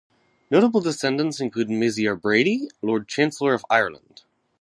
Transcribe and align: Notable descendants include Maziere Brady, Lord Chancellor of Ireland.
Notable 0.49 0.81
descendants 0.81 1.39
include 1.39 1.67
Maziere 1.67 2.19
Brady, 2.19 2.67
Lord 2.81 3.07
Chancellor 3.07 3.53
of 3.53 3.63
Ireland. 3.69 4.23